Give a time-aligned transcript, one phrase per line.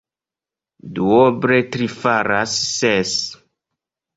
[0.95, 3.13] Duoble tri faras ses.